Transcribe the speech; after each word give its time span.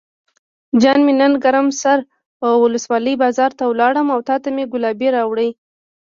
جان 0.81 0.99
مې 1.05 1.13
نن 1.19 1.33
ګرم 1.43 1.67
سر 1.81 1.99
ولسوالۍ 2.61 3.13
بازار 3.23 3.51
ته 3.57 3.63
لاړم 3.79 4.07
او 4.15 4.19
تاته 4.29 4.49
مې 4.55 4.63
ګلابي 4.73 5.09
راوړې. 5.15 5.49